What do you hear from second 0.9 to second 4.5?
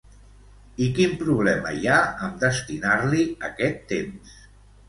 quin problema hi ha amb destinar-li aquest temps?